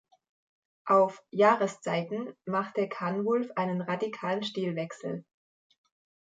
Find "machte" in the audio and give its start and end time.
2.47-2.89